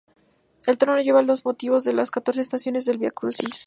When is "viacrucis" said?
2.97-3.59